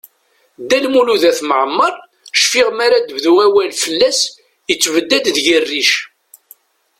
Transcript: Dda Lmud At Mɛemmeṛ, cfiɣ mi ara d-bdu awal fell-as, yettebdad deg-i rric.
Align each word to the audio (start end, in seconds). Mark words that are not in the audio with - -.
Dda 0.61 0.77
Lmud 0.85 1.23
At 1.29 1.39
Mɛemmeṛ, 1.49 1.93
cfiɣ 2.41 2.67
mi 2.75 2.81
ara 2.85 2.97
d-bdu 2.99 3.33
awal 3.45 3.71
fell-as, 3.83 4.19
yettebdad 4.69 5.25
deg-i 5.35 5.57
rric. 5.61 5.91